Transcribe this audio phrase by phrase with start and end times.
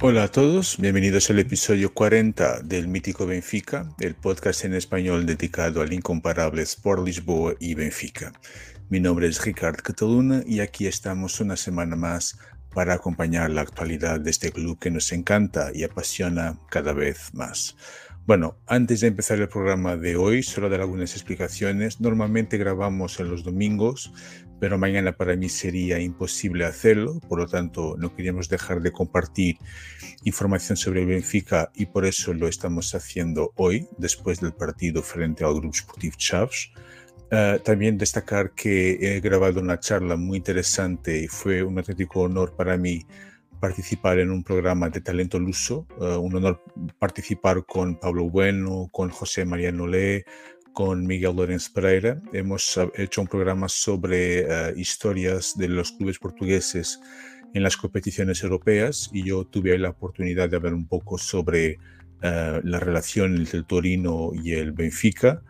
[0.00, 5.80] Hola a todos, bienvenidos al episodio 40 del Mítico Benfica, el podcast en español dedicado
[5.80, 8.32] al incomparable Sport Lisboa y Benfica.
[8.90, 12.38] Mi nombre es Ricardo Cataluna y aquí estamos una semana más
[12.74, 17.76] para acompañar la actualidad de este club que nos encanta y apasiona cada vez más.
[18.28, 21.98] Bueno, antes de empezar el programa de hoy, solo dar algunas explicaciones.
[21.98, 24.12] Normalmente grabamos en los domingos,
[24.60, 29.56] pero mañana para mí sería imposible hacerlo, por lo tanto no queríamos dejar de compartir
[30.24, 35.54] información sobre Benfica y por eso lo estamos haciendo hoy, después del partido frente al
[35.54, 36.70] Grupo Sportivo Chaves.
[37.30, 42.56] Uh, también destacar que he grabado una charla muy interesante y fue un auténtico honor
[42.56, 43.04] para mí
[43.60, 46.64] participar en un programa de talento luso, uh, un honor
[46.98, 50.24] participar con Pablo Bueno, con José María Nolé,
[50.72, 52.18] con Miguel Lorenz Pereira.
[52.32, 56.98] Hemos hecho un programa sobre uh, historias de los clubes portugueses
[57.52, 61.78] en las competiciones europeas y yo tuve la oportunidad de hablar un poco sobre
[62.20, 65.40] la relación entre el Torino y el Benfica.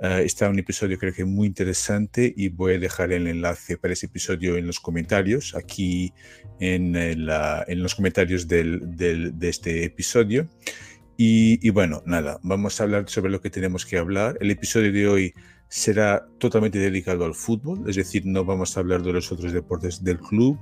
[0.00, 3.94] Uh, está un episodio creo que muy interesante y voy a dejar el enlace para
[3.94, 6.12] ese episodio en los comentarios, aquí
[6.60, 10.48] en, el, uh, en los comentarios del, del, de este episodio.
[11.16, 14.38] Y, y, bueno, nada, vamos a hablar sobre lo que tenemos que hablar.
[14.40, 15.34] El episodio de hoy
[15.66, 20.04] será totalmente dedicado al fútbol, es decir, no vamos a hablar de los otros deportes
[20.04, 20.56] del club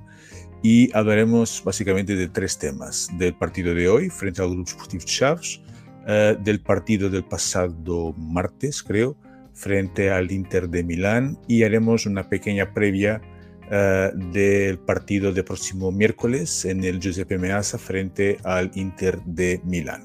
[0.63, 3.11] y hablaremos básicamente de tres temas.
[3.19, 5.61] Del partido de hoy frente al Grupo Sportivo Chaves,
[6.07, 9.15] uh, del partido del pasado martes, creo,
[9.57, 13.21] frente al Inter de Milán y haremos una pequeña previa
[13.65, 20.05] uh, del partido de próximo miércoles en el Giuseppe Meazza frente al Inter de Milán.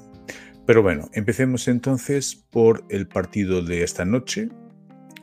[0.66, 4.48] Pero bueno, empecemos entonces por el partido de esta noche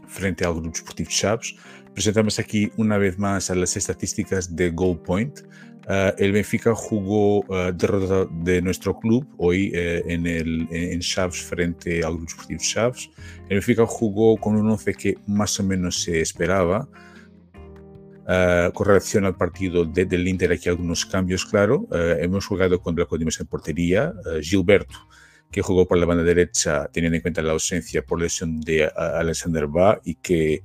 [0.07, 1.55] frente al Grupo Sportivo Chaves.
[1.93, 5.41] Presentamos aquí una vez más a las estadísticas de Goal Point.
[5.89, 11.41] Uh, el Benfica jugó uh, derrota de nuestro club hoy uh, en, el, en Chaves
[11.41, 13.09] frente al Grupo Sportivo Chaves.
[13.49, 16.87] El Benfica jugó con un 11 que más o menos se esperaba.
[18.73, 21.87] con relación al partido de, del Inter, aquí algunos cambios, claro.
[21.91, 24.13] hemos jugado contra Codimos en portería.
[24.43, 24.99] Gilberto,
[25.49, 29.65] que jugó por la banda derecha, teniendo en cuenta la ausencia por lesión de Alexander
[29.65, 30.61] Ba y que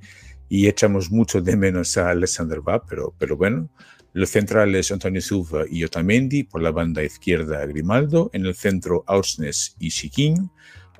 [0.49, 3.69] y echamos mucho de menos a Alexander Ba, pero, pero bueno.
[4.13, 9.75] Los centrales Antonio Silva y Otamendi, por la banda izquierda Grimaldo, en el centro Ausnes
[9.77, 10.51] y Siquín,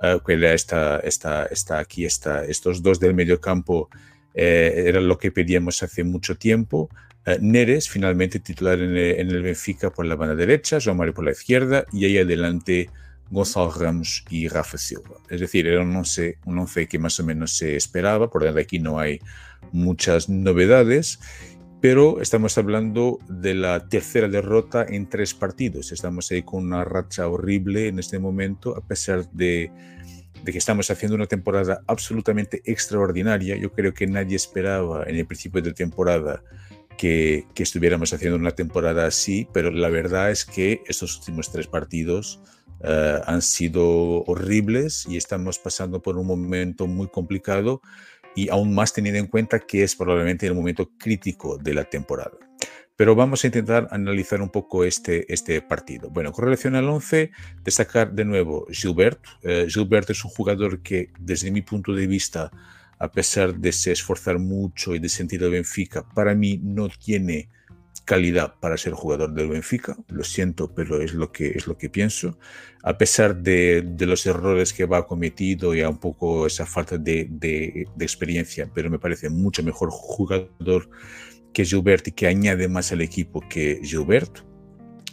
[0.04, 3.90] uh, que era esta, esta, esta, aquí está, estos dos del medio campo
[4.34, 6.90] eh, era lo que pedíamos hace mucho tiempo.
[7.26, 11.14] Uh, Neres, finalmente titular en el, en el, Benfica por la banda derecha, João Mario
[11.14, 12.90] por la izquierda y ahí adelante
[13.30, 15.18] Gonzalo Ramos y Rafa Silva.
[15.30, 18.60] Es decir, era un once, un once que más o menos se esperaba, por tanto
[18.60, 19.20] aquí no hay
[19.72, 21.20] muchas novedades
[21.86, 25.92] pero estamos hablando de la tercera derrota en tres partidos.
[25.92, 29.70] Estamos ahí con una racha horrible en este momento, a pesar de,
[30.44, 33.56] de, que estamos haciendo una temporada absolutamente extraordinaria.
[33.56, 36.42] Yo creo que nadie esperaba en el principio de temporada
[36.98, 41.68] que, que estuviéramos haciendo una temporada así, pero la verdad es que estos últimos tres
[41.68, 42.42] partidos
[42.86, 47.82] uh, han sido horribles y estamos pasando por un momento muy complicado
[48.36, 52.38] y aún más teniendo en cuenta que es probablemente el momento crítico de la temporada.
[52.98, 56.10] Pero vamos a intentar analizar un poco este, este partido.
[56.10, 57.32] Bueno, con relación al 11,
[57.64, 59.20] destacar de nuevo Gilbert.
[59.44, 62.52] Uh, Gilbert es un jugador que desde mi punto de vista,
[62.98, 67.50] a pesar de se esforzar mucho y de sentir el Benfica, para mí no tiene
[68.06, 71.90] calidad para ser jugador del Benfica, lo siento, pero es lo que, es lo que
[71.90, 72.38] pienso.
[72.84, 77.28] A pesar de, los errores que va cometido y a un poco esa falta de,
[77.30, 80.90] de, experiencia, pero me parece mucho mejor jugador
[81.52, 84.40] que Gilbert y que añade más al equipo que Gilbert.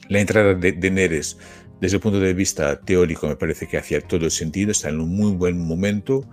[0.08, 1.38] La entrada de, Neres,
[1.80, 5.00] desde el punto de vista teórico, me parece que hacía todo el sentido, está en
[5.00, 6.28] un muy buen momento.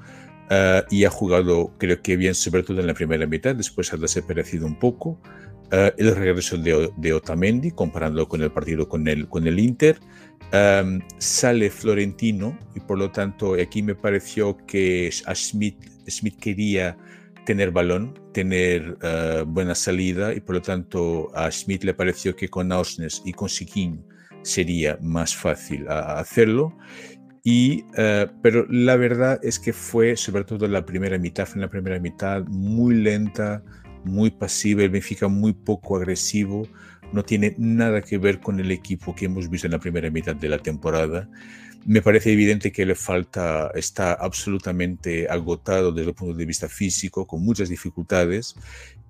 [0.52, 3.98] Uh, y ha jugado, creo que bien, sobre todo en la primera mitad, después ha
[3.98, 5.22] desaparecido un poco.
[5.72, 10.00] Uh, el regreso de, de, Otamendi, comparándolo con el partido con el, con el Inter.
[10.52, 15.78] Um, sale Florentino y por lo tanto aquí me pareció que a Schmidt,
[16.08, 16.98] Schmidt quería
[17.46, 22.48] tener balón, tener uh, buena salida y por lo tanto a Schmidt le pareció que
[22.48, 24.04] con Ausnes y con Siquin
[24.42, 26.76] sería más fácil a, a hacerlo.
[27.44, 31.62] Y, uh, pero la verdad es que fue sobre todo la primera mitad, fue en
[31.62, 33.64] la primera mitad muy lenta,
[34.10, 36.68] muy pasivo, el Benfica muy poco agresivo,
[37.14, 40.36] no tiene nada que ver con el equipo que hemos visto en la primera mitad
[40.36, 41.30] de la temporada.
[41.86, 47.26] Me parece evidente que le falta, está absolutamente agotado desde el punto de vista físico,
[47.26, 48.56] con muchas dificultades,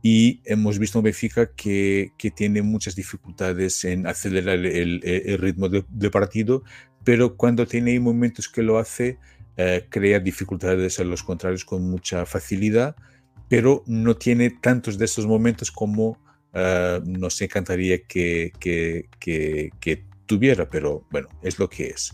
[0.02, 5.84] y hemos visto un Benfica que, que tiene muchas dificultades en acelerar el, ritmo de,
[5.90, 6.64] de, partido,
[7.04, 9.18] pero cuando tiene momentos que lo hace,
[9.58, 12.96] eh, crea dificultades a los contrarios con mucha facilidad,
[13.50, 16.10] pero no tiene tantos de esos momentos como
[16.54, 22.14] uh, nos encantaría que, que, que, que, tuviera, pero bueno, es lo que es.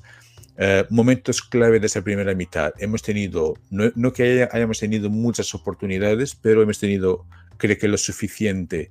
[0.58, 2.74] Uh, momentos clave de esa primera mitad.
[2.80, 7.26] Hemos tenido, no, no que haya, hayamos tenido muchas oportunidades, pero hemos tenido,
[7.58, 8.90] creo que lo suficiente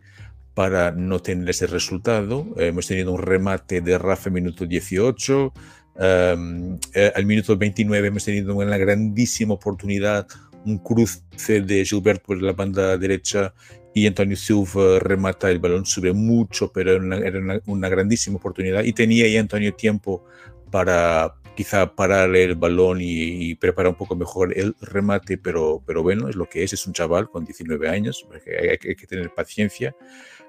[0.53, 2.47] para no tener ese resultado.
[2.59, 5.53] hemos tenido un remate de Rafa minuto 18,
[5.97, 10.27] Um, eh, al minuto 29 hemos tenido una grandísima oportunidad,
[10.65, 11.21] un cruce
[11.61, 13.55] de Gilberto por la banda derecha
[13.95, 18.37] y Antonio Silva remata el balón, sube mucho, pero era una, era una, una grandísima
[18.37, 20.25] oportunidad y tenía ya Antonio tiempo
[20.71, 26.03] para quizá parar el balón y, y, preparar un poco mejor el remate, pero, pero
[26.03, 29.33] bueno, es lo que es, es un chaval con 19 años, hay, hay que tener
[29.33, 29.95] paciencia.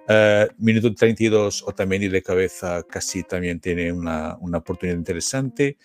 [0.07, 5.77] Uh, minuto 32, Otamendi de cabeza casi también tiene una, una, oportunidad interesante.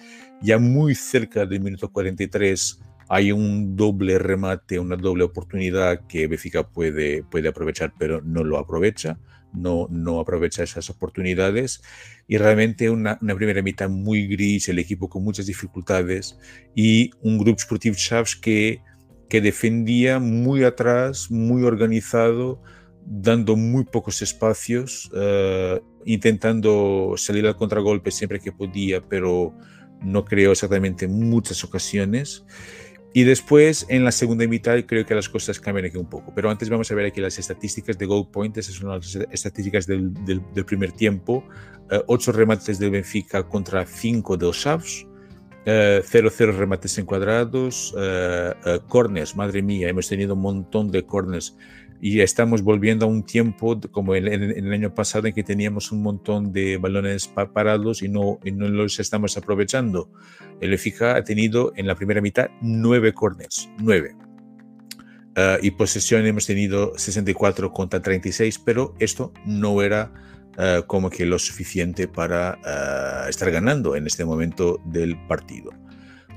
[0.42, 2.80] Ya muy cerca del minuto 43
[3.12, 8.56] hay un doble remate, una doble oportunidad que Benfica puede, puede aprovechar, pero no lo
[8.56, 9.18] aprovecha.
[9.52, 11.82] No, no aprovecha esas oportunidades
[12.28, 16.38] y realmente una, primera mitad muy gris, el equipo con muchas dificultades
[16.76, 18.80] y un grupo Sportivo Chaves que,
[19.28, 22.62] que defendía muy atrás, muy organizado,
[23.04, 29.52] dando muy pocos espacios, uh, intentando salir al contragolpe siempre que podía, pero
[30.00, 32.44] no creo exactamente muchas ocasiones.
[33.12, 36.32] Y después, en la segunda mitad, creo que las cosas cambian aquí un poco.
[36.34, 38.56] Pero antes vamos a ver aquí las estadísticas de goal point.
[38.56, 40.12] Esas son las estadísticas del,
[40.64, 41.44] primer tiempo.
[41.90, 45.06] Uh, ocho remates del Benfica contra cinco del Chaves.
[45.66, 47.92] 0-0 uh, remates encuadrados.
[47.94, 51.56] Uh, corners, madre mía, hemos tenido un montón de corners
[52.00, 55.92] y estamos volviendo a un tiempo como en, en, el año pasado en que teníamos
[55.92, 60.10] un montón de balones parados y no, y no los estamos aprovechando.
[60.60, 64.16] El EFICA ha tenido en la primera mitad nueve corners, nueve.
[65.36, 70.12] Uh, y posesión hemos tenido 64 contra 36, pero esto no era
[70.58, 75.70] uh, como que lo suficiente para uh, estar ganando en este momento del partido.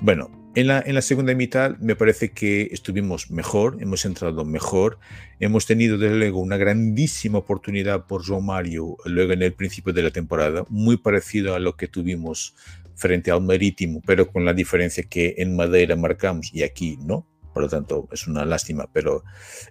[0.02, 5.00] Bueno, en la, en la, segunda mitad me parece que estuvimos mejor, hemos entrado mejor,
[5.40, 10.04] hemos tenido desde luego una grandísima oportunidad por João Mario luego en el principio de
[10.04, 12.56] la temporada, muy parecido a lo que tuvimos
[12.96, 17.64] frente al Marítimo, pero con la diferencia que en Madeira marcamos y aquí no, por
[17.64, 19.24] lo tanto es una lástima, pero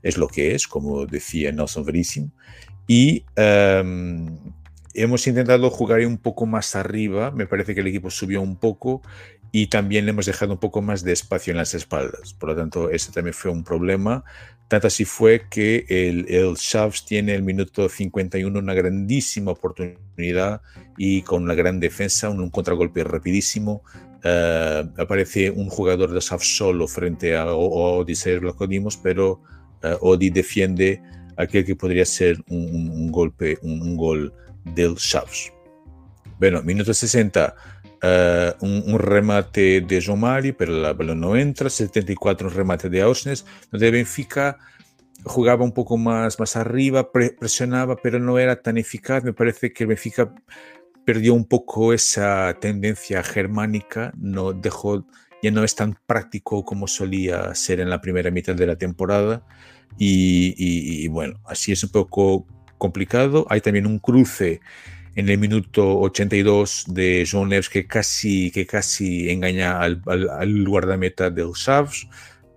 [0.02, 2.30] es lo que es, como decía Nelson Verísimo.
[2.86, 4.31] Y um,
[4.94, 9.02] hemos intentado jugar un poco más arriba, me parece que el equipo subió un poco
[9.52, 12.32] y también le hemos dejado un poco más de espacio en las espaldas.
[12.34, 14.24] Por lo tanto, ese también fue un problema.
[14.68, 16.56] Tanto así fue que el, el
[17.06, 20.62] tiene el minuto 51 una grandísima oportunidad
[20.96, 23.82] y con una gran defensa, un, un contragolpe rapidísimo.
[24.24, 29.42] Uh, aparece un jugador de Chaves solo frente a, Odisei Blacodimos, pero
[29.82, 31.02] uh, Odi defiende
[31.36, 34.32] aquel que podría ser un, un, un golpe, un, gol
[34.64, 35.52] del Chaves.
[36.38, 37.54] Bueno, minuto 60.
[38.02, 43.46] Uh, remate de João Mário, pero la balón no entra, 74 un remate de Ausnes,
[43.70, 44.58] donde Benfica
[45.22, 49.22] jugaba un poco más, más arriba, pre presionaba, pero no era tan eficaz.
[49.22, 50.34] Me parece que Benfica
[51.04, 55.06] perdió un poco esa tendencia germánica, no dejó,
[55.40, 59.46] ya no es tan práctico como solía ser en la primera mitad de la temporada.
[59.96, 62.46] Y bueno, así es un poco
[62.82, 63.46] complicado.
[63.48, 64.60] Hay también un cruce
[65.14, 70.68] en el minuto 82 de John Neves que casi, que casi engaña al, al, al
[70.68, 72.08] guardameta del Chaves,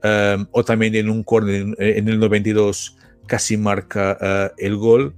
[0.04, 5.14] um, o también en un corner en el 92 casi marca uh, el gol.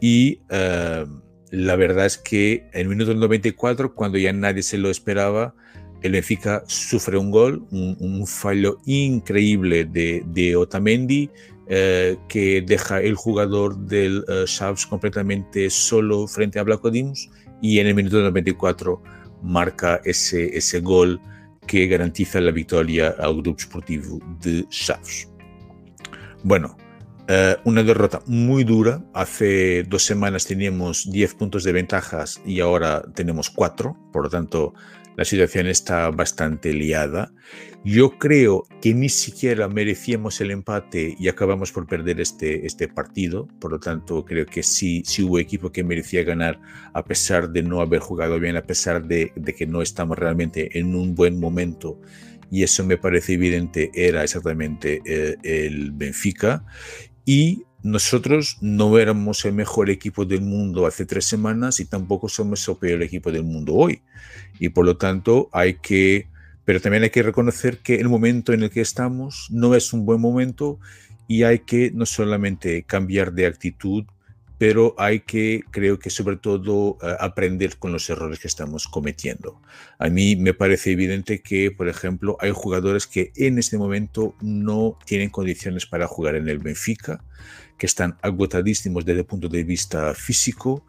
[0.00, 1.08] Y uh,
[1.50, 5.54] la verdad es que en el minuto 94 cuando ya nadie se lo esperaba
[6.02, 11.30] el Benfica sufre un gol, un, un fallo increíble de, de Otamendi
[11.68, 17.86] eh, que deja el jugador del uh, Chaves completamente solo frente a Blacodimus y en
[17.86, 19.02] el minuto 94
[19.42, 21.20] marca ese, ese gol
[21.66, 25.28] que garantiza la victoria al grupo esportivo de Chaves.
[26.42, 26.76] Bueno,
[27.28, 29.02] Eh, una derrota muy dura.
[29.14, 33.96] Hace dos semanas teníamos 10 puntos de ventajas y ahora tenemos 4.
[34.12, 34.74] Por lo tanto,
[35.16, 37.32] la situación está bastante liada.
[37.84, 43.48] Yo creo que ni siquiera merecíamos el empate y acabamos por perder este, este partido.
[43.60, 46.60] Por lo tanto, creo que sí, sí hubo equipo que merecía ganar
[46.94, 50.78] a pesar de no haber jugado bien, a pesar de, de que no estamos realmente
[50.78, 52.00] en un buen momento.
[52.50, 56.64] Y eso me parece evidente, era exactamente eh, el Benfica.
[57.24, 62.66] Y nosotros no éramos el mejor equipo del mundo hace tres semanas y tampoco somos
[62.68, 64.02] el peor equipo del mundo hoy.
[64.58, 66.28] Y por lo tanto hay que,
[66.64, 70.06] pero también hay que reconocer que el momento en el que estamos no es un
[70.06, 70.78] buen momento
[71.26, 74.04] y hay que no solamente cambiar de actitud,
[74.58, 79.60] pero hay que, creo que sobre todo, eh, aprender con los errores que estamos cometiendo.
[79.98, 84.96] A mí me parece evidente que, por ejemplo, hay jugadores que en este momento no
[85.04, 87.24] tienen condiciones para jugar en el Benfica
[87.82, 90.86] que están agotadísimos desde el punto de vista físico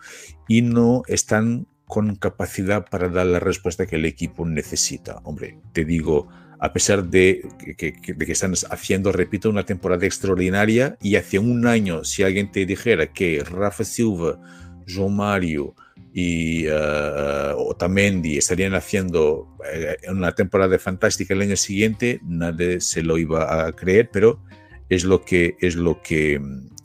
[0.48, 5.20] y no están con capacidad para dar la respuesta que el equipo necesita.
[5.24, 6.28] Hombre, te digo,
[6.60, 7.96] a pesar de que,
[8.28, 13.44] están haciendo, repito, una temporada extraordinaria y hace un año, si alguien te dijera que
[13.44, 14.40] Rafa Silva,
[14.86, 15.74] João Mario
[16.14, 23.18] y uh, Otamendi estarían haciendo eh, una temporada fantástica el año siguiente, nadie se lo
[23.18, 24.44] iba a creer, pero
[24.90, 26.40] es lo que, es lo que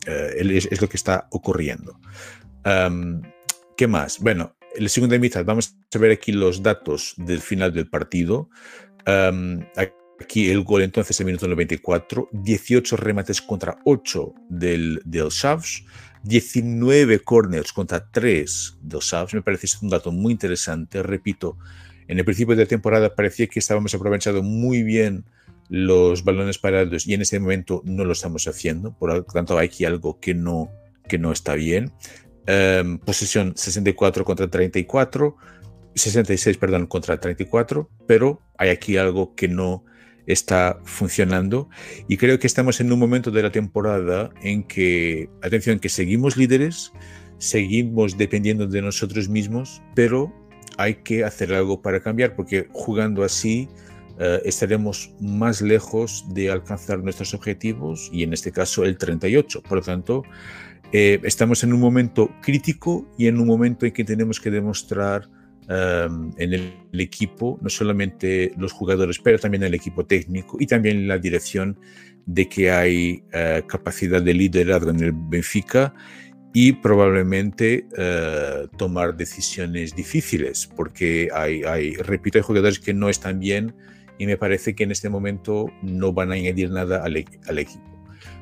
[0.06, 1.98] eh, es, lo que está ocurriendo.
[3.76, 4.18] ¿Qué más?
[4.18, 8.50] Bueno, en la segunda mitad vamos a ver aquí los datos del final del partido.
[9.04, 15.30] aquí el gol entonces en minuto 94, 18 remates contra 8 del, del
[16.22, 19.34] 19 corners contra 3 del Shavs.
[19.34, 21.02] Me parece un dato muy interesante.
[21.02, 21.56] Repito,
[22.06, 25.24] en el principio de la temporada parecía que estábamos aprovechando muy bien
[25.68, 29.66] los balones parados y en este momento no lo estamos haciendo, por lo tanto hay
[29.66, 30.70] aquí algo que no,
[31.08, 31.92] que no está bien.
[32.48, 35.36] Um, posesión 64 contra 34,
[35.94, 39.84] 66, perdón, contra 34, pero hay aquí algo que no
[40.26, 41.68] está funcionando
[42.06, 46.36] y creo que estamos en un momento de la temporada en que, atención, que seguimos
[46.36, 46.92] líderes,
[47.38, 50.32] seguimos dependiendo de nosotros mismos, pero
[50.76, 53.68] hay que hacer algo para cambiar porque jugando así
[54.20, 59.62] eh, estaremos más lejos de alcanzar nuestros objetivos y en este caso el 38.
[59.62, 60.24] Por lo tanto,
[60.92, 65.28] eh, estamos en un momento crítico y en un momento en que tenemos que demostrar
[65.68, 71.06] em, en el, equipo, no solamente los jugadores, pero también el equipo técnico y también
[71.06, 71.78] la dirección
[72.26, 75.94] de que hay eh, capacidad de liderazgo en el Benfica
[76.52, 77.86] y probablemente
[78.78, 83.74] tomar decisiones difíciles, porque hay, hay, repito, hay jugadores que no están bien
[84.18, 87.84] y me parece que en este momento no van a añadir nada al, equipo.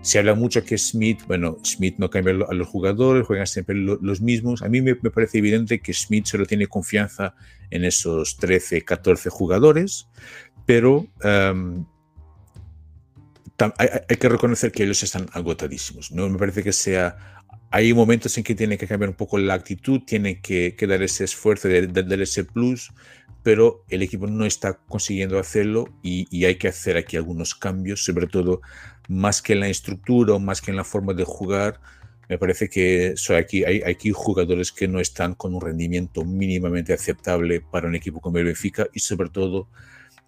[0.01, 4.21] Se habla mucho que Smith, bueno, Smith no cambia a los jugadores, juegan siempre los
[4.21, 4.63] mismos.
[4.63, 7.35] A mí me, parece evidente que Smith solo tiene confianza
[7.71, 10.09] en esos 13, 14 jugadores,
[10.65, 11.85] pero em,
[13.79, 16.13] hay, que reconocer que ellos están agotadísimos.
[16.13, 17.17] No me parece que sea.
[17.71, 21.25] Hay momentos en que tiene que cambiar un poco la actitud, tiene que, dar ese
[21.25, 22.93] esfuerzo, de, dar ese plus,
[23.47, 28.27] pero el equipo no está consiguiendo hacerlo y, hay que hacer aquí algunos cambios, sobre
[28.27, 28.61] todo
[29.09, 31.81] más que en la estructura o más que en la forma de jugar.
[32.29, 37.61] Me parece que aquí, hay, aquí jugadores que no están con un rendimiento mínimamente aceptable
[37.61, 39.69] para un equipo como el Benfica y sobre todo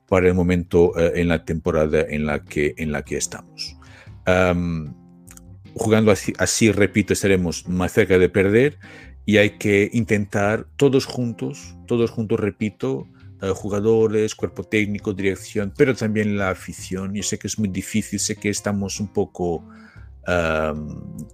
[0.09, 3.77] para el momento eh, en la temporada en la que, en la que estamos.
[5.75, 8.79] jugando así, así, repito, estaremos más cerca de perder
[9.29, 13.07] y hay que intentar todos juntos, todos juntos, repito,
[13.55, 17.13] jugadores, cuerpo técnico, dirección, pero también la afición.
[17.13, 19.69] Yo sé que es muy difícil, sé que estamos un poco,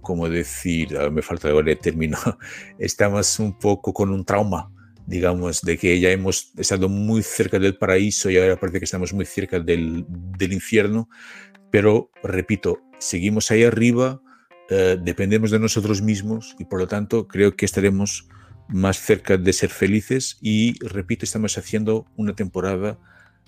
[0.01, 2.17] como decir, ah, me falta ahora el término,
[2.79, 4.69] estamos un poco con un trauma,
[5.07, 9.13] digamos, de que ya hemos estado muy cerca del paraíso y ahora parece que estamos
[9.13, 10.05] muy cerca del,
[10.37, 11.07] del infierno,
[11.71, 14.21] pero repito, seguimos ahí arriba,
[14.69, 18.27] eh, dependemos de nosotros mismos y por lo tanto creo que estaremos
[18.67, 22.97] más cerca de ser felices y repito, estamos haciendo una temporada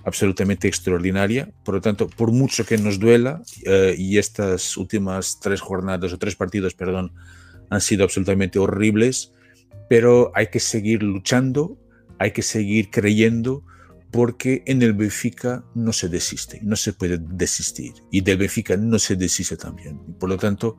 [0.05, 1.51] absolutamente extraordinaria.
[1.63, 6.19] Por lo tanto, por mucho que nos duela eh, y estas últimas tres jornadas o
[6.19, 7.13] tres partidos, perdón,
[7.69, 9.33] han sido absolutamente horribles,
[9.89, 11.77] pero hay que seguir luchando,
[12.19, 13.63] hay que seguir creyendo
[14.11, 17.93] porque en el Benfica no se desiste, no se puede desistir.
[18.11, 19.99] Y del Benfica no se desiste también.
[20.19, 20.77] Por lo tanto,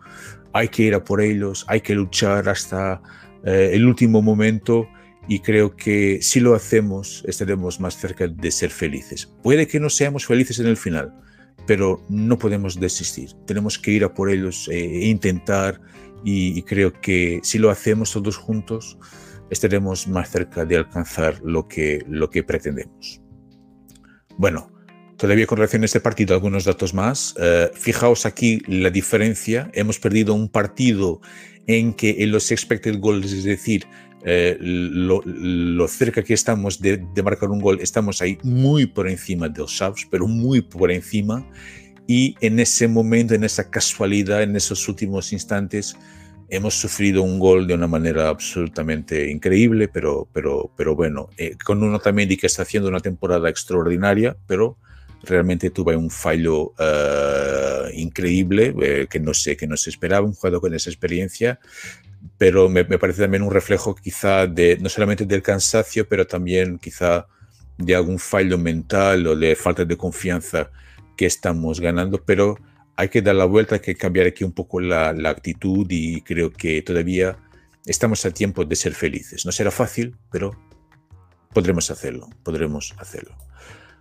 [0.52, 3.02] hay que ir a por ellos, hay que luchar hasta
[3.44, 4.88] eh, el último momento
[5.28, 9.26] y creo que si lo hacemos estaremos más cerca de ser felices.
[9.42, 11.12] Puede que no seamos felices en el final.
[11.66, 13.28] pero no podemos desistir.
[13.46, 15.78] Tenemos que ir a por ellos eh, e intentar
[16.24, 18.96] y, creo que si lo hacemos todos juntos
[19.50, 23.20] estaremos más cerca de alcanzar lo que, lo que pretendemos.
[24.36, 24.70] Bueno,
[25.16, 27.34] todavía con relación a este partido, algunos datos más.
[27.38, 29.70] Eh, fijaos aquí la diferencia.
[29.74, 31.20] Hemos perdido un partido
[31.66, 33.84] en que en los expected goals, es decir,
[34.24, 39.60] eh, lo, cerca que estamos de, marcar un gol, estamos ahí muy por encima de
[39.60, 41.46] los Sabs, pero muy por encima.
[42.06, 45.96] Y en ese momento, en esa casualidad, en esos últimos instantes,
[46.48, 51.82] hemos sufrido un gol de una manera absolutamente increíble, pero, pero, pero bueno, eh, con
[51.82, 54.76] uno también que está haciendo una temporada extraordinaria, pero
[55.24, 60.34] realmente tuve un fallo uh, increíble eh, que no sé, que no se esperaba, un
[60.34, 61.58] jugador con esa experiencia,
[62.38, 66.78] pero me, me, parece también un reflejo quizá de no solamente del cansancio, pero también
[66.78, 67.26] quizá
[67.76, 70.70] de algún fallo mental o de falta de confianza
[71.16, 72.58] que estamos ganando, pero
[72.98, 76.52] hay que dar la vuelta, hay que cambiar aquí un poco la, actitud y creo
[76.52, 77.38] que todavía
[77.86, 79.46] estamos a tiempo de ser felices.
[79.46, 80.50] No será fácil, pero
[81.54, 83.36] podremos hacerlo, podremos hacerlo.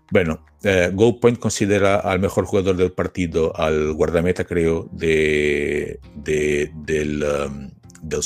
[0.10, 7.70] Bueno, eh, GoPoint considera al mejor jugador del partido al guardameta, creo, de, del, um,
[8.02, 8.22] del.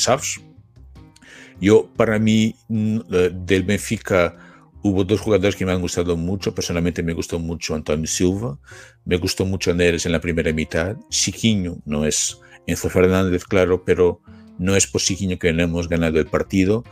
[1.60, 4.38] Yo, para mí, mm, eh, del Benfica,
[4.84, 6.54] hubo dos jugadores que me han gustado mucho.
[6.54, 8.58] Personalmente me gustó mucho Antonio Silva,
[9.06, 10.96] me gustó mucho Neres en la primera mitad.
[11.10, 14.22] Chiquinho no es Enzo Fernández, claro, pero
[14.58, 16.84] no es por Chiquinho que no hemos ganado el partido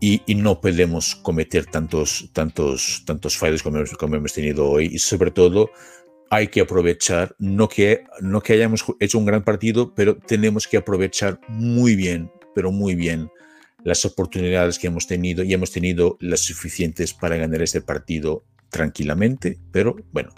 [0.00, 5.30] y, no podemos cometer tantos, tantos, tantos fallos como, como, hemos tenido hoy y sobre
[5.30, 5.70] todo
[6.30, 10.76] hay que aprovechar, no que, no que hayamos hecho un gran partido, pero tenemos que
[10.76, 13.30] aprovechar muy bien, pero muy bien
[13.86, 19.60] las oportunidades que hemos tenido y hemos tenido las suficientes para ganar este partido tranquilamente,
[19.70, 20.30] pero bueno,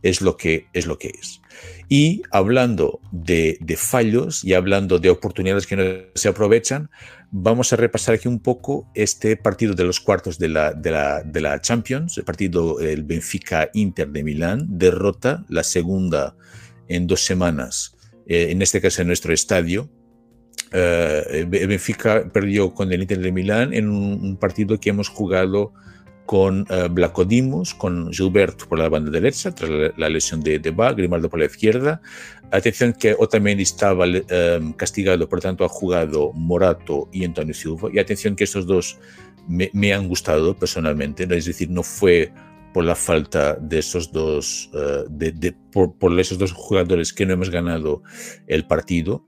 [0.00, 0.86] es lo que es.
[0.86, 1.40] Lo que es.
[1.88, 5.84] Y hablando de, fallos y hablando de oportunidades que no
[6.14, 6.88] se aprovechan,
[7.32, 11.24] vamos a repasar aquí un poco este partido de los cuartos de la, de la,
[11.24, 16.36] de la Champions, el partido el Benfica-Inter de Milán, derrota, la segunda
[16.86, 17.96] en dos semanas,
[18.28, 19.90] eh, en este caso en nuestro estadio.
[20.72, 25.72] Eh, Benfica perdió con el Inter de Milán en un, partido que hemos jugado
[26.26, 31.38] con uh, con Gilberto por la banda derecha, tras la, lesión de, de Grimaldo por
[31.38, 32.00] la izquierda,
[32.54, 37.88] Atención que Otamendi estaba um, castigado, por tanto ha jugado Morato y Antonio Silva.
[37.92, 38.96] Y atención que estos dos
[39.48, 42.32] me, han gustado personalmente, es decir, no fue
[42.72, 47.50] por la falta de esos dos, uh, de, por, esos dos jugadores que no hemos
[47.50, 48.04] ganado
[48.46, 49.26] el partido.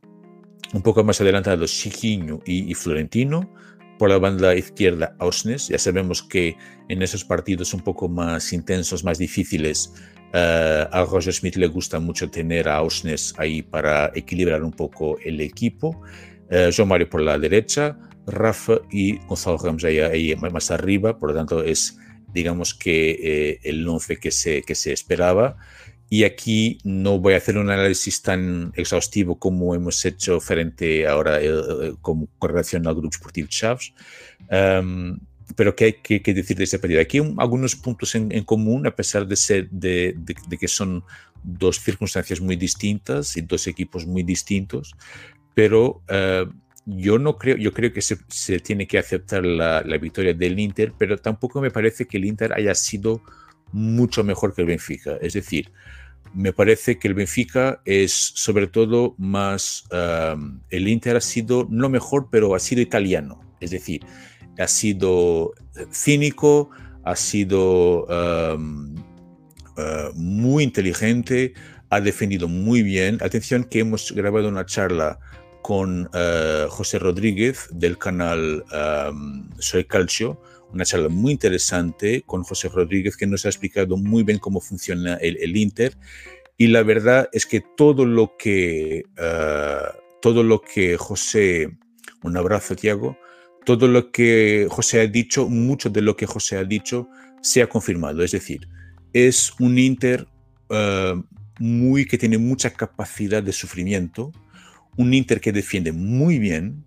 [0.72, 3.52] Un poco más adelantado, Chiquinho y, y Florentino.
[3.98, 5.68] Por la banda izquierda, Ausnes.
[5.68, 6.56] Ya sabemos que
[6.88, 9.90] en esos partidos un poco más intensos, más difíciles,
[10.34, 15.18] Uh, a Roger Smith le gusta mucho tener a Ausnes ahí para equilibrar un poco
[15.24, 16.02] el equipo.
[16.50, 21.30] Uh, João Mario por la derecha, Rafa y Gonzalo Ramos ahí, ahí, más arriba, por
[21.30, 21.98] lo tanto es
[22.34, 25.56] digamos que eh, el 11 que se, que se esperaba.
[26.08, 31.40] Y aquí no voy a hacer un análisis tan exhaustivo como hemos hecho frente ahora
[31.40, 33.92] eh, eh con, con relación al Grupo Sportivo Chaves.
[34.50, 35.18] Um,
[35.54, 37.00] pero ¿qué hay que, decir de ese partido?
[37.00, 40.16] Aquí hay algunos puntos en, común, a pesar de, ser, de,
[40.58, 41.04] que son
[41.42, 44.94] dos circunstancias muy distintas y dos equipos muy distintos,
[45.54, 46.50] pero uh,
[46.84, 50.58] yo no creo, yo creo que se, se tiene que aceptar la, la, victoria del
[50.58, 53.22] Inter, pero tampoco me parece que el Inter haya sido
[53.76, 55.18] mucho mejor que el Benfica.
[55.20, 55.70] Es decir,
[56.34, 59.84] me parece que el Benfica es sobre todo más,
[60.70, 63.40] el Inter ha sido no mejor, pero ha sido italiano.
[63.60, 64.00] Es decir,
[64.58, 65.52] ha sido
[65.92, 66.70] cínico,
[67.04, 68.58] ha sido uh,
[70.14, 71.54] muy inteligente,
[71.90, 73.18] ha defendido muy bien.
[73.22, 75.18] Atención que hemos grabado una charla
[75.62, 78.64] con uh, José Rodríguez del canal
[79.58, 80.40] Soy Calcio,
[80.76, 85.14] una charla muy interesante con José Rodríguez que nos ha explicado muy bien cómo funciona
[85.16, 85.96] el, Inter.
[86.58, 91.76] Y la verdad es que todo lo que, uh, todo lo que José,
[92.22, 93.18] un abrazo Tiago,
[93.64, 97.08] todo lo que José ha dicho, mucho de lo que José ha dicho,
[97.42, 98.22] se ha confirmado.
[98.22, 98.68] Es decir,
[99.12, 100.28] es un Inter
[100.68, 101.22] uh,
[101.58, 104.30] muy que tiene mucha capacidad de sufrimiento,
[104.96, 106.84] un Inter que defiende muy bien,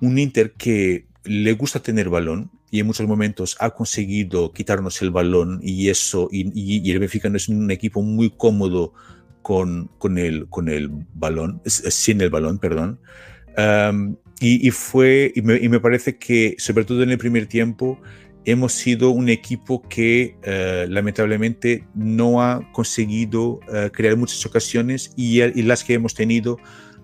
[0.00, 5.10] un Inter que le gusta tener balón y en muchos momentos ha conseguido quitarnos el
[5.10, 8.92] balón y eso, y, y, y el Benfica no es un equipo muy cómodo
[9.42, 13.00] con, con, el, con el balón, sin el balón, perdón.
[13.56, 18.00] Um, y, fue, y me, y me, parece que, sobre todo en el primer tiempo,
[18.46, 25.42] hemos sido un equipo que eh, lamentablemente no ha conseguido eh, crear muchas ocasiones y,
[25.62, 26.56] las que hemos tenido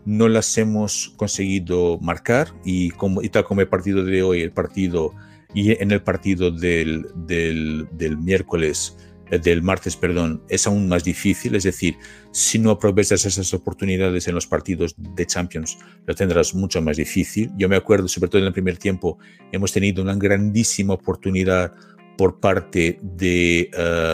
[0.07, 4.53] no las hemos conseguido marcar y, como, y tal como el partido de hoy, el
[4.53, 5.13] partido
[5.57, 8.99] y en el partido del, del, del miércoles
[9.31, 11.55] eh, del martes, perdón, es aún más difícil.
[11.55, 11.97] Es decir,
[12.31, 17.51] si no aprovechas esas oportunidades en los partidos de Champions, lo tendrás mucho más difícil.
[17.57, 19.19] Yo me acuerdo, sobre todo en el primer tiempo,
[19.51, 21.73] hemos tenido una grandísima oportunidad
[22.19, 23.71] por parte de,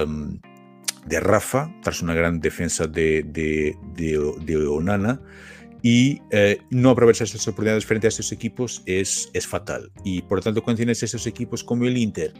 [0.07, 0.39] um,
[1.07, 5.21] de Rafa, tras una gran defensa de, de, de, de Onana
[5.83, 9.91] y eh, no aprovechar esas oportunidades frente a estos equipos es, es fatal.
[10.05, 12.33] Y por lo tanto, cuando tienes esos equipos como el Inter,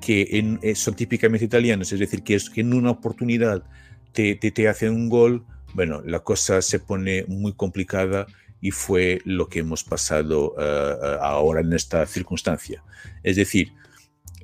[0.00, 3.64] que eh, son típicamente italianos, es decir, que, es, que en una oportunidad
[4.12, 8.26] te, te, te hacen un gol, bueno, la cosa se pone muy complicada
[8.60, 12.82] y fue lo que hemos pasado uh, ahora en esta circunstancia.
[13.22, 13.72] Es decir,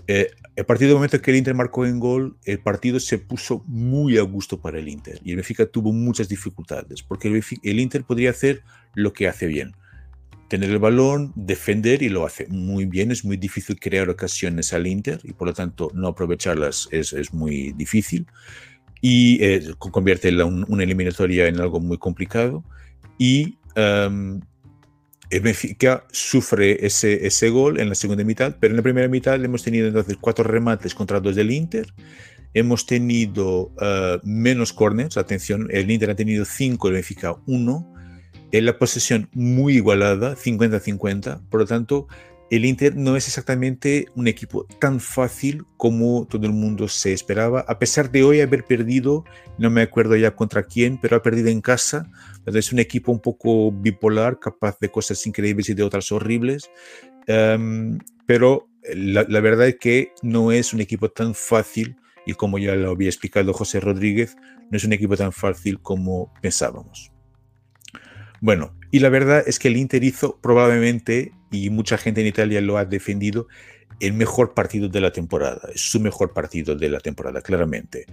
[0.06, 3.62] eh, el partido, del momento que el Inter marcó en gol, el partido se puso
[3.66, 7.28] muy a gusto para el Inter y el Benfica tuvo muchas dificultades porque
[7.62, 8.62] el, Inter podría hacer
[8.94, 9.74] lo que hace bien.
[10.48, 13.10] Tener el balón, defender y lo hace muy bien.
[13.10, 17.72] Es muy difícil crear ocasiones al Inter y por lo tanto no aprovecharlas es, muy
[17.72, 18.26] difícil
[19.02, 22.64] y eh, convierte una eliminatoria en algo muy complicado.
[23.18, 23.58] Y
[25.30, 29.42] el Benfica sufre ese, ese gol en la segunda mitad, pero en la primera mitad
[29.44, 31.92] hemos tenido entonces cuatro remates contra dos del Inter.
[32.54, 37.92] Hemos tenido uh, menos corners, atención, el Inter ha tenido cinco, el Benfica uno.
[38.52, 41.40] En la posesión muy igualada, 50-50.
[41.50, 42.06] Por lo tanto,
[42.50, 47.64] el Inter no es exactamente un equipo tan fácil como todo el mundo se esperaba,
[47.66, 49.24] a pesar de hoy haber perdido,
[49.58, 52.10] no me acuerdo ya contra quién, pero ha perdido en casa.
[52.46, 56.70] Es un equipo un poco bipolar, capaz de cosas increíbles y de otras horribles.
[57.26, 62.58] Um, pero la, la, verdad es que no es un equipo tan fácil, y como
[62.58, 64.36] ya lo había explicado José Rodríguez,
[64.70, 67.15] no es un equipo tan fácil como pensábamos.
[68.40, 72.60] Bueno, y la verdad es que el Inter hizo probablemente, y mucha gente en Italia
[72.60, 73.46] lo ha defendido,
[74.00, 78.06] el mejor partido de la temporada, su mejor partido de la temporada, claramente.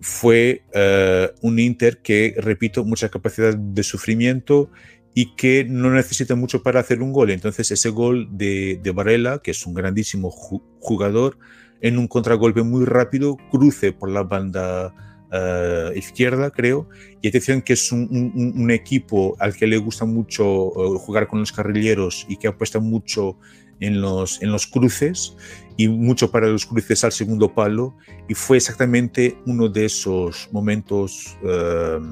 [0.00, 4.70] Fue uh, un Inter que, repito, mucha capacidad de sufrimiento
[5.14, 7.30] y que no necesita mucho para hacer un gol.
[7.30, 11.38] Entonces ese gol de, de Varela, que es un grandísimo jugador,
[11.80, 14.94] en un contragolpe muy rápido, cruce por la banda
[15.32, 16.88] uh, izquierda, creo.
[17.22, 21.26] Y atención que es un, un, un, equipo al que le gusta mucho uh, jugar
[21.26, 23.38] con los carrileros y que apuesta mucho
[23.80, 25.36] en los, en los cruces
[25.76, 27.96] y mucho para los cruces al segundo palo.
[28.28, 32.04] Y fue exactamente uno de esos momentos uh,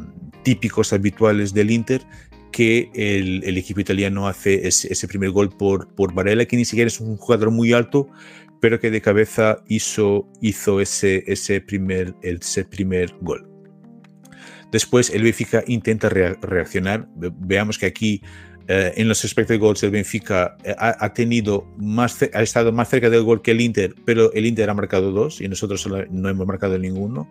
[0.42, 2.02] típicos, habituales del Inter
[2.52, 6.64] que el, el, equipo italiano hace ese, ese, primer gol por, por Varela, que ni
[6.64, 8.08] siquiera es un jugador muy alto,
[8.64, 13.46] pero que de cabeza hizo, hizo ese, ese, primer, ese primer gol.
[14.72, 17.06] Después el Benfica intenta reaccionar.
[17.14, 18.22] Veamos que aquí
[18.66, 22.88] eh, en los expected goals el Benfica eh, ha, ha, tenido más, ha estado más
[22.88, 26.28] cerca del gol que el Inter, pero el Inter ha marcado dos y nosotros no
[26.30, 27.28] hemos marcado ninguno.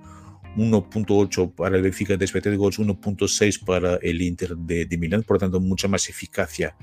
[0.56, 5.38] 1.8 para el Benfica de expected goals, 1.6 para el Inter de, de Milán, por
[5.38, 6.76] lo tanto mucha más eficacia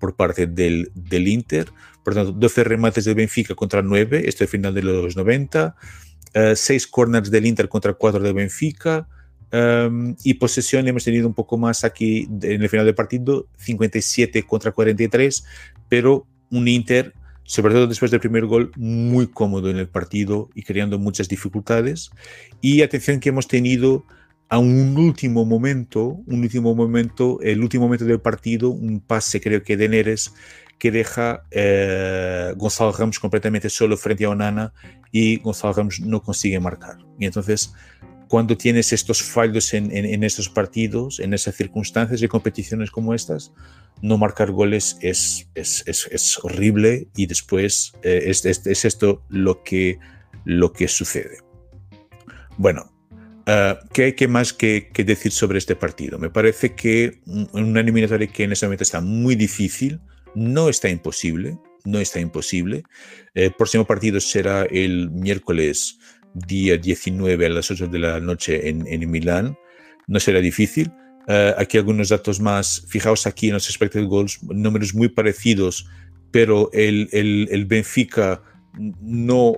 [0.00, 1.68] por parte del, del Inter.
[2.02, 5.76] Por tanto, 12 remates del Benfica contra 9, este final de los 90.
[6.54, 9.06] 6 uh, corners del Inter contra 4 del Benfica.
[9.52, 14.44] Um, y posesión hemos tenido un poco más aquí en el final del partido, 57
[14.44, 15.44] contra 43,
[15.88, 20.62] pero un Inter, sobre todo después del primer gol, muy cómodo en el partido y
[20.62, 22.10] creando muchas dificultades.
[22.60, 24.04] Y atención que hemos tenido
[24.50, 29.62] a un último momento, un último momento, el último momento del partido, un pase creo
[29.62, 30.34] que de Neres
[30.76, 34.72] que deja eh, Gonzalo Ramos completamente solo frente a Onana
[35.12, 36.96] y Gonzalo Ramos no consigue marcar.
[37.18, 37.72] Y entonces,
[38.26, 43.52] cuando tienes estos fallos en, estos partidos, en esas circunstancias y competiciones como estas,
[44.02, 45.46] no marcar goles es,
[46.42, 49.98] horrible y después eh, es, es, esto lo que
[50.88, 51.38] sucede.
[52.56, 52.89] Bueno,
[53.50, 56.20] Uh, ¿qué, ¿qué, más que, que, decir sobre este partido?
[56.20, 59.98] Me parece que un, una eliminatoria que en este momento está muy difícil,
[60.36, 62.84] no está imposible, no está imposible.
[63.34, 65.98] El próximo partido será el miércoles
[66.32, 69.58] día 19 a las 8 de la noche en, en Milán.
[70.06, 70.92] No será difícil.
[71.26, 72.84] Uh, aquí algunos datos más.
[72.88, 75.88] Fijaos aquí en los expected goals, números muy parecidos,
[76.30, 78.42] pero el, el, el Benfica
[79.00, 79.56] no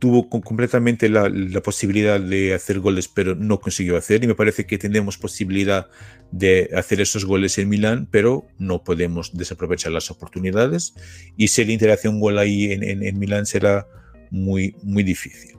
[0.00, 1.30] tuvo completamente la,
[1.62, 4.24] posibilidad de hacer goles, pero no consiguió hacer.
[4.24, 5.88] Y me parece que tenemos posibilidad
[6.32, 10.94] de hacer esos goles en Milán, pero no podemos desaprovechar las oportunidades.
[11.36, 13.86] Y si el Inter hace un gol ahí en, en, Milán será
[14.30, 15.56] muy, muy difícil.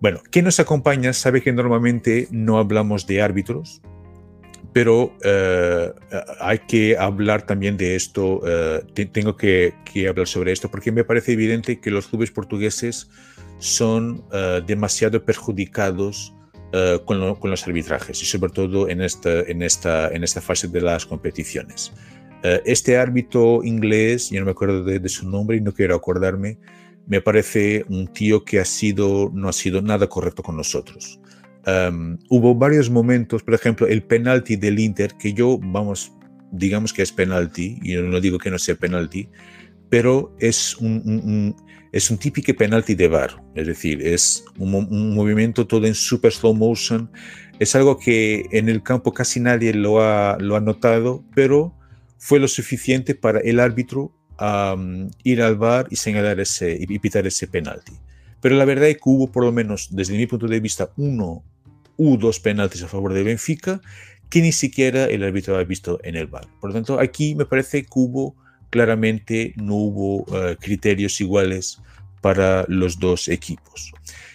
[0.00, 3.82] Bueno, ¿quién nos acompaña sabe que normalmente no hablamos de árbitros,
[4.74, 5.92] pero eh,
[6.40, 8.82] hay que hablar también de esto, eh,
[9.12, 9.72] tengo que,
[10.10, 13.08] hablar sobre esto, porque me parece evidente que los clubes portugueses
[13.60, 16.34] son eh, demasiado perjudicados
[17.04, 21.06] con, los arbitrajes y sobre todo en esta, en esta, en esta fase de las
[21.06, 21.92] competiciones.
[22.42, 26.58] este árbitro inglés, yo no me acuerdo de, de, su nombre y no quiero acordarme,
[27.06, 31.20] me parece un tío que ha sido, no ha sido nada correcto con nosotros.
[31.66, 36.12] Um, hubo varios momentos, por ejemplo, el penalti del Inter, que yo, vamos,
[36.52, 39.28] digamos que es penalti, y yo no digo que no sea penalti,
[39.88, 41.56] pero es un,
[41.92, 46.54] es un típico penalti de bar, es decir, es un, movimiento todo en super slow
[46.54, 47.10] motion,
[47.58, 51.74] es algo que en el campo casi nadie lo ha, lo ha notado, pero
[52.18, 54.12] fue lo suficiente para el árbitro
[55.22, 57.92] ir al bar y señalar ese y pitar ese penalti.
[58.40, 61.44] Pero la verdad es que hubo por lo menos desde mi punto de vista uno
[61.96, 63.80] u dos penaltis a favor de Benfica
[64.30, 66.46] que ni siquiera el árbitro había visto en el bar.
[66.60, 68.34] Por lo tanto, aquí me parece que hubo
[68.74, 71.80] claramente no hubo eh, criterios iguales
[72.20, 73.92] para los dos equipos.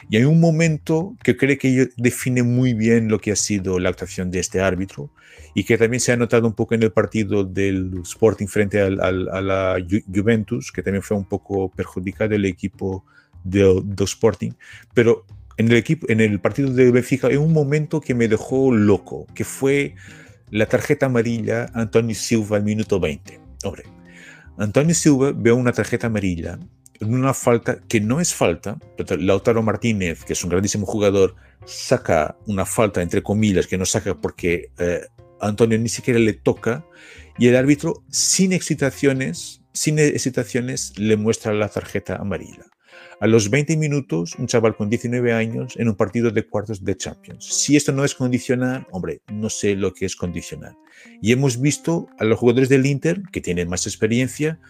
[0.10, 3.90] Y hay un momento que creo que define muy bien lo que ha sido la
[3.90, 5.12] actuación de este árbitro
[5.54, 8.90] y que también se ha notado un poco en el partido del Sporting frente a
[8.90, 13.04] la Juventus, que también fue un poco perjudicado el equipo
[13.44, 14.52] del, del Sporting,
[14.94, 15.26] pero
[15.60, 19.28] en el, equipo, en el partido de Benfica en un momento que me dejó loco,
[19.36, 19.94] que fue
[20.52, 23.42] la tarjeta amarilla Antonio Silva al minuto 20.
[23.66, 23.84] Hombre,
[24.58, 26.58] Antonio Silva ve una tarjeta amarilla
[27.02, 28.80] en una falta que no es falta.
[29.18, 34.16] Lautaro Martínez, que es un grandísimo jugador, saca una falta entre comillas que no saca
[34.16, 35.02] porque eh,
[35.42, 36.86] Antonio ni siquiera le toca
[37.38, 42.66] y el árbitro sin excitaciones, sin excitaciones le muestra la tarjeta amarilla.
[43.22, 46.96] A los 20 minutos, un chaval con 19 años en un partido de cuartos de
[46.96, 47.44] Champions.
[47.44, 50.78] Si esto no es condicional, hombre, no sé lo que es condicional.
[51.22, 54.62] Y hemos visto a los jugadores del Inter, que tienen más experiencia,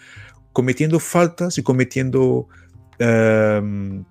[0.52, 2.48] cometiendo faltas y cometiendo
[2.98, 4.04] em,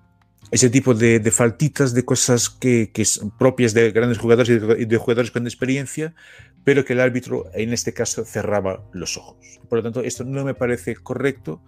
[0.51, 5.31] ese tipo de, faltitas, de cosas que, son propias de grandes jugadores y de, jugadores
[5.31, 6.15] con experiencia,
[6.63, 9.59] pero que el árbitro en este caso cerraba los ojos.
[9.67, 11.61] Por lo tanto, esto no me parece correcto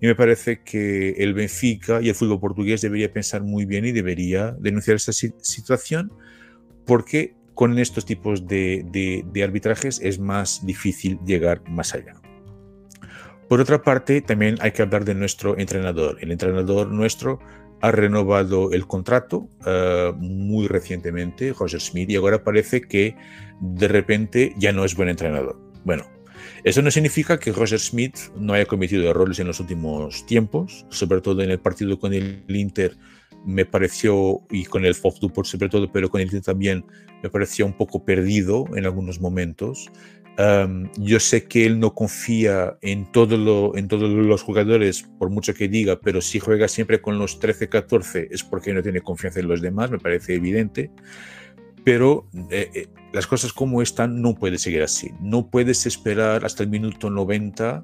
[0.00, 3.92] y me parece que el Benfica y el fútbol portugués debería pensar muy bien y
[3.92, 6.12] debería denunciar esta situación
[6.86, 12.14] porque con estos tipos de, arbitrajes es más difícil llegar más allá.
[13.48, 16.18] Por otra parte, también hay que hablar de nuestro entrenador.
[16.20, 17.40] El entrenador nuestro
[17.80, 23.16] ha renovado el contrato uh, muy recientemente, Roger Smith, y ahora parece que
[23.60, 25.58] de repente ya no es buen entrenador.
[25.84, 26.04] Bueno,
[26.64, 31.20] eso no significa que Roger Smith no haya cometido errores en los últimos tiempos, sobre
[31.20, 32.96] todo en el partido con el Inter
[33.44, 36.84] me pareció, y con el por sobre todo, pero con el Inter también
[37.22, 39.90] me pareció un poco perdido en algunos momentos.
[40.96, 45.54] yo sé que él no confía en, todo lo, en todos los jugadores, por mucho
[45.54, 49.48] que diga, pero si juega siempre con los 13-14 es porque no tiene confianza en
[49.48, 50.90] los demás, me parece evidente
[51.88, 55.10] pero eh, eh, las cosas como están no puede seguir así.
[55.22, 57.82] No puedes esperar hasta el minuto 90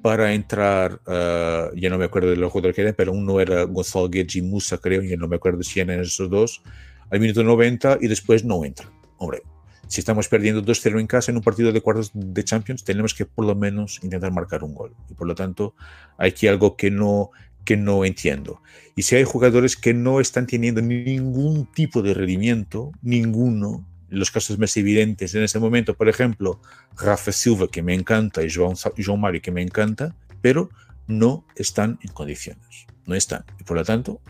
[0.00, 3.64] para entrar, uh, ya no me acuerdo de los jugadores que eran, pero uno era
[3.64, 6.62] Gonzalo Guedes y Musa, creo, y no me acuerdo si eran esos dos,
[7.10, 8.90] al minuto 90 y después no entra.
[9.18, 9.42] Hombre,
[9.88, 13.26] si estamos perdiendo 2-0 en casa en un partido de cuartos de Champions, tenemos que
[13.26, 14.94] por lo menos intentar marcar un gol.
[15.10, 15.74] Y por lo tanto,
[16.16, 17.30] hay aquí algo que no,
[17.64, 18.60] que no entiendo.
[18.96, 24.58] Y si hay jugadores que no están teniendo ningún tipo de rendimiento, ninguno, los casos
[24.58, 26.60] más evidentes en ese momento, por ejemplo,
[26.96, 30.70] Rafa Silva, que me encanta, y João, João Mario, que me encanta, pero
[31.06, 32.86] no están en condiciones.
[33.06, 33.44] No están.
[33.60, 34.20] Y por lo tanto,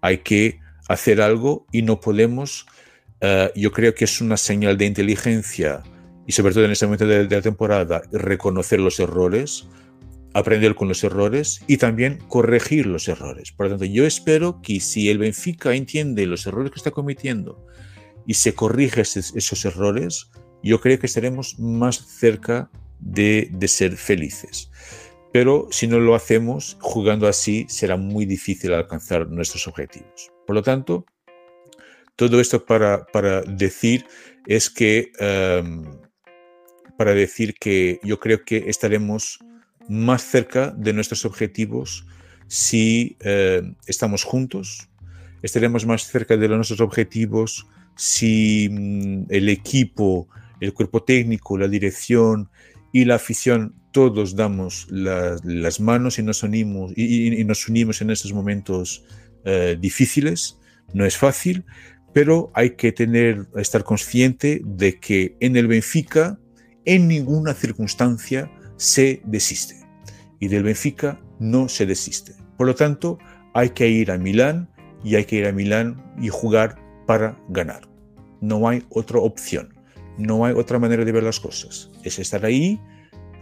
[0.00, 2.66] hay que hacer algo y no podemos.
[3.22, 5.82] Uh, yo creo que es una señal de inteligencia
[6.26, 9.66] y sobre todo en este momento de la temporada reconocer los errores,
[10.36, 13.52] aprender con los errores y también corregir los errores.
[13.52, 17.64] Por lo tanto, yo espero que si el Benfica entiende los errores que está cometiendo
[18.26, 20.30] y se corrige esos, errores,
[20.62, 22.70] yo creo que estaremos más cerca
[23.00, 24.70] de, de, ser felices.
[25.32, 30.30] Pero si no lo hacemos jugando así, será muy difícil alcanzar nuestros objetivos.
[30.46, 31.06] Por lo tanto,
[32.14, 34.04] todo esto para, para decir
[34.46, 35.98] es que, um,
[36.98, 39.38] para decir que yo creo que estaremos
[39.88, 42.06] más cerca de nuestros objetivos
[42.48, 44.88] si eh, estamos juntos,
[45.42, 50.28] estaremos más cerca de nuestros objetivos si mm, el equipo,
[50.60, 52.48] el cuerpo técnico, la dirección
[52.92, 58.32] y la afición, todos damos las manos y nos unimos, y, nos unimos en estos
[58.34, 59.04] momentos
[59.44, 60.58] eh, difíciles.
[60.92, 61.64] No es fácil,
[62.12, 66.38] pero hay que tener, estar consciente de que en el Benfica,
[66.84, 69.76] en ninguna circunstancia, se desiste.
[70.38, 72.34] Y del Benfica no se desiste.
[72.56, 73.18] Por lo tanto,
[73.54, 74.68] hay que ir a Milán
[75.02, 77.88] y hay que ir a Milán y jugar para ganar.
[78.40, 79.74] No hay otra opción.
[80.18, 81.90] No hay otra manera de ver las cosas.
[82.02, 82.80] Es estar ahí.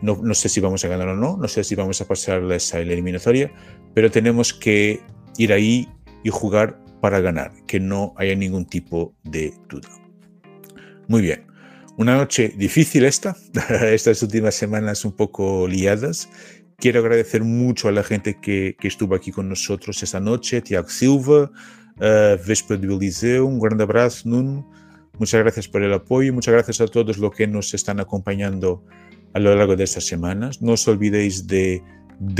[0.02, 2.42] No, no sé si vamos a ganar o no, no sé si vamos a pasar
[2.52, 3.50] esa eliminatoria,
[3.94, 5.00] pero tenemos que
[5.38, 5.88] ir ahí
[6.24, 9.88] y jugar para ganar, que no haya ningún tipo de duda.
[11.08, 11.46] Muy bien.
[11.96, 13.36] Una noche difícil esta,
[13.92, 16.28] estas últimas semanas un poco liadas.
[16.76, 21.52] Quiero agradecer mucho a la gente que, estuvo aquí con nosotros esta noche, Tiago Silva,
[21.98, 24.68] uh, Vespa de Eliseu, un gran abrazo, Nuno.
[25.20, 28.84] Muchas gracias por el apoyo, muchas gracias a todos los que nos están acompañando
[29.32, 30.60] a lo largo de estas semanas.
[30.60, 31.80] No os olvidéis de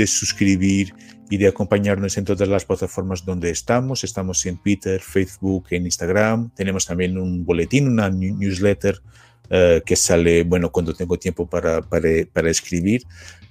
[0.05, 0.93] suscribir
[1.29, 4.03] y de acompañarnos en todas las plataformas donde estamos.
[4.03, 6.51] Estamos en Twitter, Facebook, en Instagram.
[6.51, 9.01] Tenemos también un boletín, una newsletter
[9.49, 13.03] uh, que sale, bueno, cuando tengo tiempo para, para, para escribir.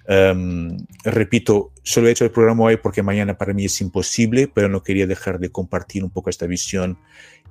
[0.06, 4.68] Um, repito, solo he hecho el programa hoy porque mañana para mí es imposible, pero
[4.68, 6.98] no quería dejar de compartir un poco esta visión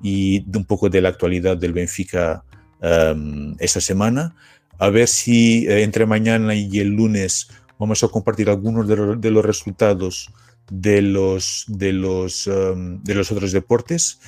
[0.04, 2.44] y un poco de la actualidad del Benfica
[2.82, 4.36] um, esta semana.
[4.78, 7.48] A ver si eh, entre mañana y el lunes
[7.80, 10.30] vamos a compartir algunos de, de los resultados
[10.70, 14.20] de los, de los, um, de los otros deportes.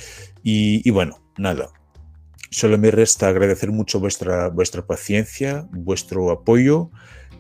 [0.44, 1.70] Y, y, bueno, nada.
[2.56, 6.90] Solo me resta agradecer mucho vuestra, vuestra paciencia, vuestro apoyo.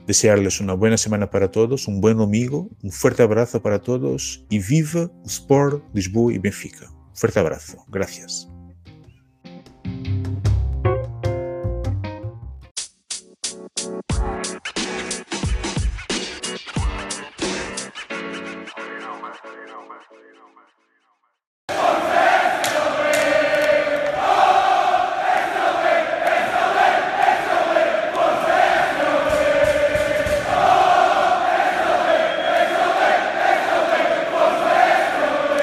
[0.07, 4.59] Desearles una buena semana para todos, un buen domingo, un fuerte abrazo para todos y
[4.59, 6.91] viva o Sport Lisboa y Benfica.
[7.13, 7.85] Fuerte abrazo.
[7.87, 8.49] Gracias.